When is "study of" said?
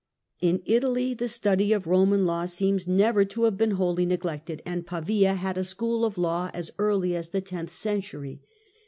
1.27-1.83